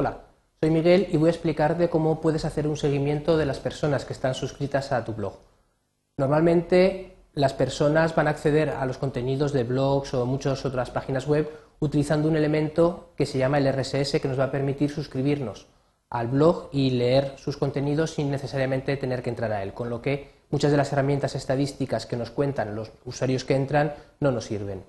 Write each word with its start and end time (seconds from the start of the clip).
Hola, 0.00 0.20
soy 0.60 0.70
Miguel 0.70 1.08
y 1.10 1.16
voy 1.16 1.26
a 1.26 1.32
explicarte 1.32 1.90
cómo 1.90 2.20
puedes 2.20 2.44
hacer 2.44 2.68
un 2.68 2.76
seguimiento 2.76 3.36
de 3.36 3.46
las 3.46 3.58
personas 3.58 4.04
que 4.04 4.12
están 4.12 4.32
suscritas 4.32 4.92
a 4.92 5.04
tu 5.04 5.12
blog. 5.12 5.40
Normalmente 6.16 7.16
las 7.32 7.52
personas 7.52 8.14
van 8.14 8.28
a 8.28 8.30
acceder 8.30 8.70
a 8.70 8.86
los 8.86 8.96
contenidos 8.96 9.52
de 9.52 9.64
blogs 9.64 10.14
o 10.14 10.24
muchas 10.24 10.64
otras 10.64 10.92
páginas 10.92 11.26
web 11.26 11.50
utilizando 11.80 12.28
un 12.28 12.36
elemento 12.36 13.10
que 13.16 13.26
se 13.26 13.38
llama 13.38 13.58
el 13.58 13.72
RSS 13.72 14.20
que 14.20 14.28
nos 14.28 14.38
va 14.38 14.44
a 14.44 14.50
permitir 14.52 14.88
suscribirnos 14.88 15.66
al 16.10 16.28
blog 16.28 16.68
y 16.70 16.90
leer 16.90 17.32
sus 17.36 17.56
contenidos 17.56 18.12
sin 18.12 18.30
necesariamente 18.30 18.96
tener 18.98 19.20
que 19.20 19.30
entrar 19.30 19.50
a 19.50 19.64
él, 19.64 19.74
con 19.74 19.90
lo 19.90 20.00
que 20.00 20.30
muchas 20.50 20.70
de 20.70 20.76
las 20.76 20.92
herramientas 20.92 21.34
estadísticas 21.34 22.06
que 22.06 22.16
nos 22.16 22.30
cuentan 22.30 22.76
los 22.76 22.92
usuarios 23.04 23.44
que 23.44 23.56
entran 23.56 23.94
no 24.20 24.30
nos 24.30 24.44
sirven. 24.44 24.84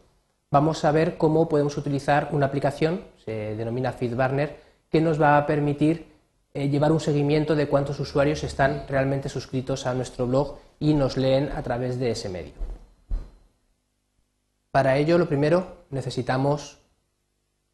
Vamos 0.51 0.85
a 0.85 0.91
ver 0.91 1.17
cómo 1.17 1.49
podemos 1.49 1.77
utilizar 1.77 2.29
una 2.31 2.45
aplicación, 2.45 3.05
se 3.25 3.55
denomina 3.55 3.91
FeedBurner, 3.91 4.68
que 4.89 5.01
nos 5.01 5.21
va 5.21 5.37
a 5.37 5.45
permitir 5.45 6.07
eh, 6.53 6.69
llevar 6.69 6.91
un 6.91 6.99
seguimiento 6.99 7.55
de 7.55 7.67
cuántos 7.67 7.99
usuarios 7.99 8.43
están 8.43 8.85
realmente 8.87 9.29
suscritos 9.29 9.85
a 9.85 9.93
nuestro 9.93 10.25
blog 10.25 10.57
y 10.79 10.93
nos 10.93 11.15
leen 11.15 11.51
a 11.55 11.61
través 11.61 11.99
de 11.99 12.11
ese 12.11 12.29
medio. 12.29 12.53
Para 14.71 14.97
ello, 14.97 15.17
lo 15.17 15.27
primero, 15.27 15.77
necesitamos 15.89 16.79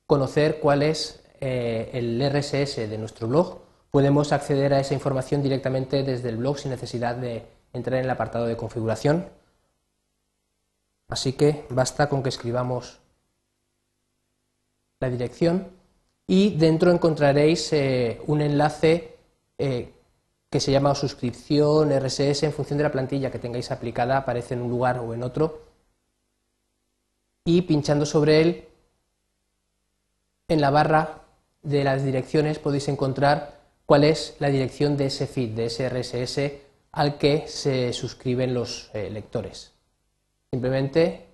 conocer 0.06 0.60
cuál 0.60 0.84
es 0.84 1.24
eh, 1.40 1.90
el 1.94 2.22
RSS 2.22 2.90
de 2.90 2.98
nuestro 2.98 3.28
blog. 3.28 3.60
Podemos 3.92 4.32
acceder 4.34 4.74
a 4.74 4.80
esa 4.80 4.94
información 4.94 5.42
directamente 5.42 6.04
desde 6.04 6.30
el 6.30 6.38
blog 6.38 6.60
sin 6.60 6.72
necesidad 6.72 7.16
de 7.16 7.46
entrar 7.74 8.00
en 8.00 8.06
el 8.06 8.12
apartado 8.12 8.46
de 8.46 8.58
configuración. 8.58 9.30
Así 11.08 11.34
que 11.34 11.66
basta 11.70 12.10
con 12.10 12.24
que 12.24 12.30
escribamos 12.30 13.00
la 15.00 15.10
dirección 15.10 15.70
y 16.28 16.56
dentro 16.56 16.92
encontraréis 16.92 17.72
eh, 17.74 18.22
un 18.28 18.42
enlace 18.42 19.16
eh, 19.58 19.92
que 20.50 20.60
se 20.60 20.72
llama 20.72 20.96
suscripción 20.96 21.92
RSS 21.92 22.44
en 22.44 22.54
función 22.54 22.78
de 22.78 22.84
la 22.84 22.92
plantilla 22.92 23.32
que 23.32 23.40
tengáis 23.40 23.72
aplicada, 23.72 24.18
aparece 24.18 24.54
en 24.54 24.62
un 24.62 24.70
lugar 24.70 25.00
o 25.00 25.14
en 25.14 25.24
otro. 25.24 25.62
Y 27.44 27.62
pinchando 27.64 28.06
sobre 28.06 28.42
él, 28.42 28.66
en 30.48 30.62
la 30.62 30.72
barra 30.72 31.22
de 31.62 31.84
las 31.84 32.04
direcciones 32.04 32.60
podéis 32.60 32.88
encontrar 32.88 33.60
cuál 33.86 34.04
es 34.04 34.36
la 34.40 34.50
dirección 34.50 34.98
de 34.98 35.08
ese 35.08 35.28
feed, 35.28 35.52
de 35.52 35.66
ese 35.66 35.90
RSS 35.90 36.62
al 36.92 37.18
que 37.18 37.48
se 37.48 37.92
suscriben 37.94 38.54
los 38.54 38.90
eh, 38.94 39.10
lectores. 39.10 39.74
Simplemente 40.52 41.26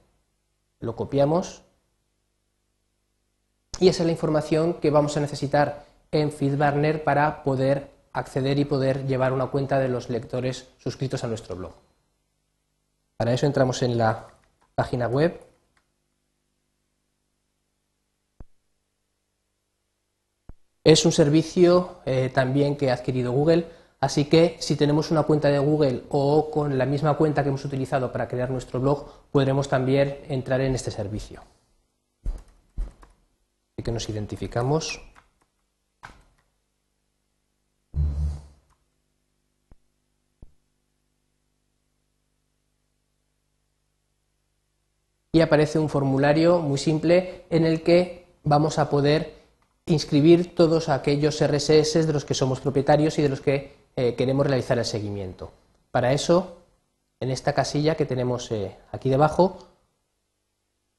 lo 0.79 0.95
copiamos 0.95 1.63
y 3.81 3.87
esa 3.87 4.03
es 4.03 4.05
la 4.05 4.11
información 4.11 4.75
que 4.75 4.91
vamos 4.91 5.17
a 5.17 5.21
necesitar 5.21 5.85
en 6.11 6.31
FeedBurner 6.31 7.03
para 7.03 7.43
poder 7.43 7.89
acceder 8.13 8.59
y 8.59 8.65
poder 8.65 9.07
llevar 9.07 9.33
una 9.33 9.47
cuenta 9.47 9.79
de 9.79 9.89
los 9.89 10.07
lectores 10.07 10.67
suscritos 10.77 11.23
a 11.23 11.27
nuestro 11.27 11.55
blog. 11.55 11.73
Para 13.17 13.33
eso 13.33 13.47
entramos 13.47 13.81
en 13.81 13.97
la 13.97 14.27
página 14.75 15.07
web. 15.07 15.41
Es 20.83 21.03
un 21.03 21.11
servicio 21.11 22.01
eh, 22.05 22.29
también 22.31 22.77
que 22.77 22.91
ha 22.91 22.93
adquirido 22.93 23.31
Google, 23.31 23.65
así 23.99 24.25
que 24.25 24.57
si 24.59 24.75
tenemos 24.75 25.09
una 25.09 25.23
cuenta 25.23 25.47
de 25.47 25.57
Google 25.57 26.03
o 26.09 26.51
con 26.51 26.77
la 26.77 26.85
misma 26.85 27.15
cuenta 27.15 27.41
que 27.41 27.49
hemos 27.49 27.65
utilizado 27.65 28.11
para 28.11 28.27
crear 28.27 28.51
nuestro 28.51 28.79
blog, 28.79 29.07
podremos 29.31 29.67
también 29.67 30.19
entrar 30.29 30.61
en 30.61 30.75
este 30.75 30.91
servicio 30.91 31.41
que 33.83 33.91
nos 33.91 34.09
identificamos. 34.09 35.01
Y 45.33 45.39
aparece 45.39 45.79
un 45.79 45.87
formulario 45.87 46.59
muy 46.59 46.77
simple 46.77 47.45
en 47.49 47.65
el 47.65 47.83
que 47.83 48.27
vamos 48.43 48.79
a 48.79 48.89
poder 48.89 49.41
inscribir 49.85 50.55
todos 50.55 50.89
aquellos 50.89 51.41
RSS 51.41 52.05
de 52.05 52.13
los 52.13 52.25
que 52.25 52.33
somos 52.33 52.59
propietarios 52.59 53.17
y 53.17 53.21
de 53.21 53.29
los 53.29 53.41
que 53.41 53.75
eh, 53.95 54.15
queremos 54.15 54.45
realizar 54.45 54.77
el 54.77 54.85
seguimiento. 54.85 55.51
Para 55.91 56.13
eso, 56.13 56.57
en 57.19 57.31
esta 57.31 57.53
casilla 57.53 57.95
que 57.95 58.05
tenemos 58.05 58.51
eh, 58.51 58.77
aquí 58.91 59.09
debajo, 59.09 59.57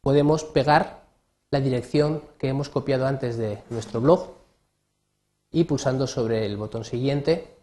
podemos 0.00 0.44
pegar 0.44 1.01
la 1.52 1.60
dirección 1.60 2.22
que 2.38 2.48
hemos 2.48 2.70
copiado 2.70 3.06
antes 3.06 3.36
de 3.36 3.62
nuestro 3.68 4.00
blog 4.00 4.30
y 5.50 5.64
pulsando 5.64 6.06
sobre 6.06 6.46
el 6.46 6.56
botón 6.56 6.82
siguiente, 6.82 7.54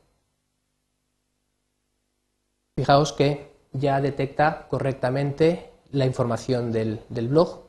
fijaos 2.75 3.13
que 3.13 3.51
ya 3.73 4.00
detecta 4.00 4.67
correctamente 4.69 5.72
la 5.91 6.05
información 6.05 6.72
del, 6.72 7.01
blog. 7.09 7.63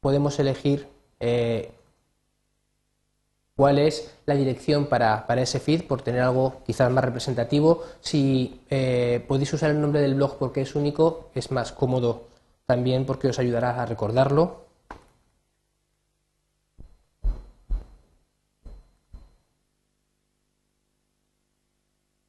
Podemos 0.00 0.38
elegir 0.38 0.88
eh, 1.20 1.72
cuál 3.56 3.78
es 3.78 4.14
la 4.26 4.34
dirección 4.34 4.88
para, 4.88 5.24
ese 5.38 5.58
feed, 5.58 5.86
por 5.86 6.02
tener 6.02 6.20
algo 6.20 6.60
quizás 6.66 6.90
más 6.90 7.02
representativo. 7.02 7.82
Si 8.02 8.60
eh, 8.68 9.24
podéis 9.26 9.54
usar 9.54 9.70
el 9.70 9.80
nombre 9.80 10.02
del 10.02 10.16
blog 10.16 10.36
porque 10.36 10.60
es 10.60 10.74
único, 10.74 11.30
es 11.34 11.50
más 11.50 11.72
cómodo 11.72 12.33
también 12.66 13.06
porque 13.06 13.28
os 13.28 13.38
ayudará 13.38 13.82
a 13.82 13.86
recordarlo. 13.86 14.64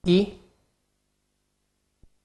Y 0.03 0.39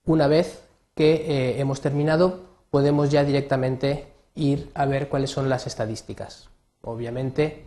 una 0.05 0.27
vez 0.27 0.63
que 0.95 1.15
eh, 1.15 1.61
hemos 1.61 1.81
terminado, 1.81 2.41
podemos 2.71 3.11
ya 3.11 3.25
directamente 3.25 4.07
ir 4.35 4.71
a 4.75 4.85
ver 4.85 5.09
cuáles 5.09 5.31
son 5.31 5.49
las 5.49 5.67
estadísticas. 5.67 6.51
Obviamente, 6.83 7.65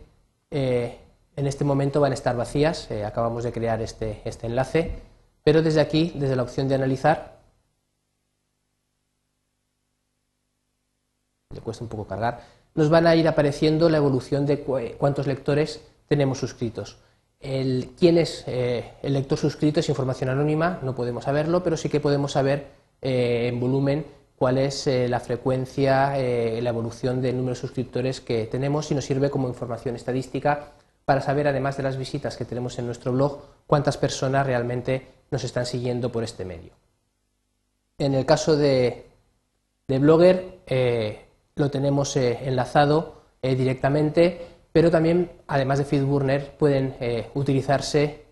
eh, 0.50 0.98
en 1.36 1.46
este 1.46 1.64
momento 1.64 2.00
van 2.00 2.12
a 2.12 2.14
estar 2.14 2.36
vacías, 2.36 2.90
eh, 2.90 3.04
acabamos 3.04 3.44
de 3.44 3.52
crear 3.52 3.82
este, 3.82 4.22
este 4.24 4.46
enlace, 4.46 5.00
pero 5.42 5.62
desde 5.62 5.80
aquí, 5.80 6.12
desde 6.14 6.36
la 6.36 6.42
opción 6.42 6.68
de 6.68 6.76
analizar, 6.76 7.40
le 11.54 11.60
cuesta 11.60 11.84
un 11.84 11.88
poco 11.88 12.06
cargar, 12.06 12.42
nos 12.74 12.88
van 12.88 13.06
a 13.06 13.14
ir 13.14 13.28
apareciendo 13.28 13.88
la 13.88 13.98
evolución 13.98 14.46
de 14.46 14.60
cuántos 14.98 15.26
lectores 15.26 15.80
tenemos 16.08 16.38
suscritos. 16.38 16.98
El, 17.40 17.90
quién 17.98 18.18
es 18.18 18.44
eh, 18.46 18.92
el 19.02 19.12
lector 19.12 19.38
suscrito 19.38 19.80
es 19.80 19.88
información 19.88 20.30
anónima, 20.30 20.80
no 20.82 20.94
podemos 20.94 21.24
saberlo, 21.24 21.62
pero 21.62 21.76
sí 21.76 21.88
que 21.88 22.00
podemos 22.00 22.32
saber 22.32 22.68
eh, 23.02 23.48
en 23.48 23.60
volumen 23.60 24.06
cuál 24.36 24.58
es 24.58 24.86
eh, 24.86 25.08
la 25.08 25.20
frecuencia, 25.20 26.10
la 26.16 26.70
evolución 26.70 27.20
del 27.20 27.36
número 27.36 27.54
de 27.54 27.60
suscriptores 27.60 28.20
que 28.20 28.46
tenemos 28.46 28.90
y 28.90 28.94
nos 28.94 29.04
sirve 29.04 29.30
como 29.30 29.48
información 29.48 29.94
estadística 29.94 30.72
para 31.04 31.20
saber, 31.20 31.46
además 31.46 31.76
de 31.76 31.82
las 31.82 31.98
visitas 31.98 32.36
que 32.36 32.46
tenemos 32.46 32.78
en 32.78 32.86
nuestro 32.86 33.12
blog, 33.12 33.42
cuántas 33.66 33.98
personas 33.98 34.46
realmente 34.46 35.06
nos 35.30 35.44
están 35.44 35.66
siguiendo 35.66 36.10
por 36.10 36.24
este 36.24 36.46
medio. 36.46 36.72
En 37.98 38.14
el 38.14 38.24
caso 38.24 38.56
de, 38.56 39.06
de 39.86 39.98
Blogger, 39.98 40.60
lo 41.56 41.70
tenemos 41.70 42.16
eh, 42.16 42.40
enlazado 42.48 43.22
eh, 43.42 43.54
directamente, 43.54 44.46
pero 44.72 44.90
también, 44.90 45.30
además 45.46 45.78
de 45.78 45.84
FeedBurner, 45.84 46.56
pueden 46.56 46.96
eh, 47.00 47.30
utilizarse 47.34 48.24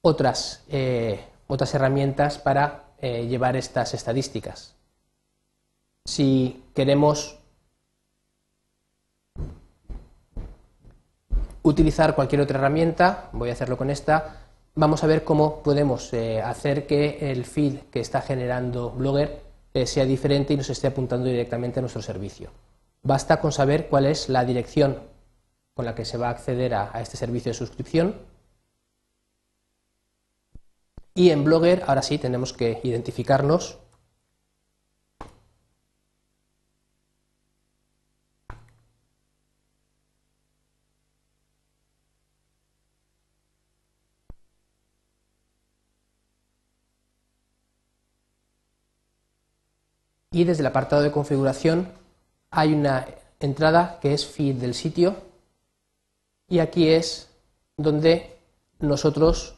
otras, 0.00 0.64
otras 1.46 1.74
herramientas 1.74 2.36
para 2.36 2.84
llevar 3.00 3.56
estas 3.56 3.94
estadísticas. 3.94 4.76
Si 6.04 6.62
queremos 6.74 7.38
utilizar 11.62 12.14
cualquier 12.14 12.42
otra 12.42 12.58
herramienta, 12.58 13.30
voy 13.32 13.48
a 13.48 13.54
hacerlo 13.54 13.78
con 13.78 13.88
esta, 13.88 14.42
vamos 14.74 15.02
a 15.04 15.06
ver 15.06 15.24
cómo 15.24 15.62
podemos 15.62 16.12
hacer 16.12 16.86
que 16.86 17.30
el 17.30 17.46
feed 17.46 17.78
que 17.90 18.00
está 18.00 18.20
generando 18.20 18.90
Blogger 18.90 19.43
eh, 19.74 19.86
sea 19.86 20.04
diferente 20.06 20.54
y 20.54 20.56
nos 20.56 20.70
esté 20.70 20.86
apuntando 20.86 21.26
directamente 21.26 21.80
a 21.80 21.82
nuestro 21.82 22.00
servicio. 22.00 22.50
Basta 23.02 23.40
con 23.40 23.52
saber 23.52 23.88
cuál 23.88 24.06
es 24.06 24.28
la 24.28 24.44
dirección 24.44 25.02
con 25.74 25.84
la 25.84 25.94
que 25.94 26.04
se 26.04 26.16
va 26.16 26.28
a 26.28 26.30
acceder 26.30 26.74
a, 26.74 26.90
a 26.96 27.00
este 27.02 27.16
servicio 27.16 27.50
de 27.50 27.58
suscripción. 27.58 28.14
Y 31.14 31.30
en 31.30 31.44
Blogger, 31.44 31.82
ahora 31.86 32.02
sí, 32.02 32.18
tenemos 32.18 32.52
que 32.52 32.80
identificarnos 32.82 33.78
y 50.34 50.42
desde 50.42 50.62
el 50.62 50.66
apartado 50.66 51.00
de 51.00 51.12
configuración 51.12 51.92
hay 52.50 52.74
una 52.74 53.06
entrada 53.38 54.00
que 54.02 54.12
es 54.12 54.26
feed 54.26 54.56
del 54.56 54.74
sitio 54.74 55.14
y 56.48 56.58
aquí 56.58 56.88
es 56.88 57.30
donde 57.76 58.36
nosotros 58.80 59.54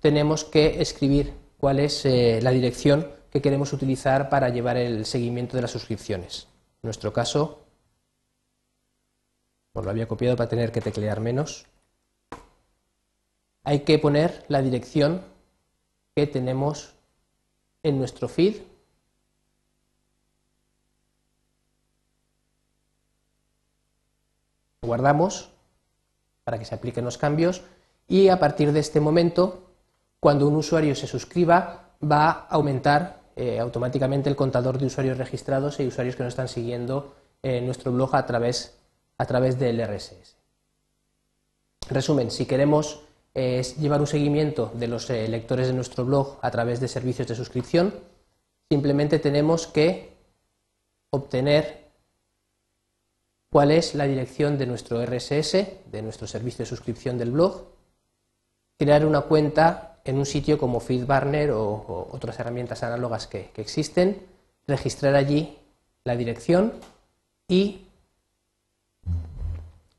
tenemos 0.00 0.42
que 0.42 0.82
escribir 0.82 1.32
cuál 1.58 1.78
es 1.78 2.04
eh, 2.04 2.40
la 2.42 2.50
dirección 2.50 3.08
que 3.30 3.40
queremos 3.40 3.72
utilizar 3.72 4.28
para 4.28 4.48
llevar 4.48 4.76
el 4.76 5.06
seguimiento 5.06 5.56
de 5.56 5.62
las 5.62 5.70
suscripciones. 5.70 6.48
En 6.82 6.88
nuestro 6.88 7.12
caso, 7.12 7.60
os 9.74 9.84
lo 9.84 9.90
había 9.90 10.08
copiado 10.08 10.36
para 10.36 10.48
tener 10.48 10.72
que 10.72 10.80
teclear 10.80 11.20
menos, 11.20 11.66
hay 13.62 13.80
que 13.80 14.00
poner 14.00 14.44
la 14.48 14.60
dirección 14.60 15.22
que 16.16 16.26
tenemos 16.26 16.94
en 17.84 17.98
nuestro 17.98 18.26
feed 18.26 18.56
guardamos 24.86 25.50
para 26.44 26.58
que 26.58 26.64
se 26.64 26.74
apliquen 26.74 27.04
los 27.04 27.18
cambios 27.18 27.62
y 28.08 28.28
a 28.28 28.38
partir 28.38 28.72
de 28.72 28.80
este 28.80 29.00
momento, 29.00 29.64
cuando 30.20 30.46
un 30.46 30.56
usuario 30.56 30.94
se 30.94 31.06
suscriba, 31.06 31.90
va 32.00 32.30
a 32.30 32.46
aumentar 32.50 33.20
eh, 33.34 33.58
automáticamente 33.58 34.30
el 34.30 34.36
contador 34.36 34.78
de 34.78 34.86
usuarios 34.86 35.18
registrados 35.18 35.80
y 35.80 35.86
usuarios 35.86 36.16
que 36.16 36.22
nos 36.22 36.32
están 36.32 36.48
siguiendo 36.48 37.14
en 37.42 37.66
nuestro 37.66 37.92
blog 37.92 38.14
a 38.14 38.24
través, 38.26 38.78
a 39.18 39.26
través 39.26 39.58
del 39.58 39.80
RSS. 39.80 40.36
Resumen, 41.88 42.30
si 42.30 42.46
queremos 42.46 43.02
eh, 43.34 43.62
llevar 43.78 44.00
un 44.00 44.06
seguimiento 44.06 44.72
de 44.74 44.88
los 44.88 45.10
eh, 45.10 45.28
lectores 45.28 45.66
de 45.66 45.72
nuestro 45.72 46.04
blog 46.04 46.38
a 46.42 46.50
través 46.50 46.80
de 46.80 46.88
servicios 46.88 47.28
de 47.28 47.34
suscripción, 47.34 47.94
simplemente 48.70 49.18
tenemos 49.18 49.66
que 49.66 50.16
obtener 51.10 51.85
cuál 53.56 53.70
es 53.70 53.94
la 53.94 54.04
dirección 54.04 54.58
de 54.58 54.66
nuestro 54.66 55.02
RSS, 55.02 55.52
de 55.90 56.02
nuestro 56.02 56.26
servicio 56.26 56.58
de 56.58 56.68
suscripción 56.68 57.16
del 57.16 57.30
blog, 57.30 57.64
crear 58.76 59.06
una 59.06 59.22
cuenta 59.22 60.02
en 60.04 60.18
un 60.18 60.26
sitio 60.26 60.58
como 60.58 60.78
FeedBurner 60.78 61.52
o, 61.52 62.06
otras 62.12 62.38
herramientas 62.38 62.82
análogas 62.82 63.26
que, 63.26 63.52
existen, 63.56 64.26
registrar 64.66 65.14
allí 65.14 65.56
la 66.04 66.16
dirección 66.16 66.74
y 67.48 67.86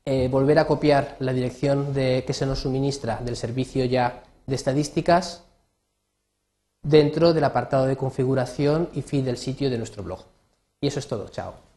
eh, 0.04 0.28
volver 0.28 0.60
a 0.60 0.68
copiar 0.68 1.16
la 1.18 1.32
dirección 1.32 1.92
de, 1.92 2.22
que 2.24 2.34
se 2.34 2.46
nos 2.46 2.60
suministra 2.60 3.18
del 3.24 3.34
servicio 3.34 3.84
ya 3.86 4.22
de 4.46 4.54
estadísticas 4.54 5.42
dentro 6.80 7.34
del 7.34 7.42
apartado 7.42 7.86
de 7.86 7.96
configuración 7.96 8.88
y 8.94 9.02
feed 9.02 9.24
del 9.24 9.36
sitio 9.36 9.68
de 9.68 9.78
nuestro 9.78 10.04
blog. 10.04 10.20
Y 10.80 10.86
eso 10.86 11.00
es 11.00 11.08
todo. 11.08 11.28
Chao. 11.30 11.67